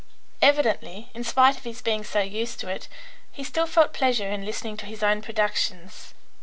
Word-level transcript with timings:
Evidently, 0.41 1.11
in 1.13 1.23
spite 1.23 1.57
of 1.57 1.63
his 1.63 1.79
being 1.83 2.03
so 2.03 2.21
used 2.21 2.59
to 2.59 2.67
it, 2.67 2.87
he 3.31 3.43
still 3.43 3.67
felt 3.67 3.93
pleasure 3.93 4.27
in 4.31 4.43
listening 4.45 4.75
to 4.75 4.87
his 4.87 5.03
own 5.03 5.21
productions. 5.21 6.15